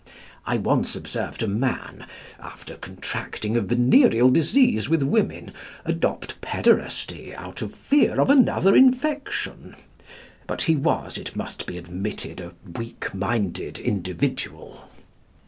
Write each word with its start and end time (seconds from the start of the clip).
I 0.47 0.57
once 0.57 0.95
observed 0.95 1.43
a 1.43 1.47
man, 1.47 2.07
after 2.39 2.73
contracting 2.75 3.55
a 3.55 3.61
venereal 3.61 4.31
disease 4.31 4.89
with 4.89 5.03
women, 5.03 5.51
adopt 5.85 6.41
pæderasty 6.41 7.35
out 7.35 7.61
of 7.61 7.75
fear 7.75 8.19
of 8.19 8.31
another 8.31 8.75
infection; 8.75 9.75
but 10.47 10.63
he 10.63 10.75
was, 10.75 11.19
it 11.19 11.35
must 11.35 11.67
be 11.67 11.77
admitted, 11.77 12.41
a 12.41 12.55
weak 12.79 13.13
minded 13.13 13.77
individual. 13.77 14.89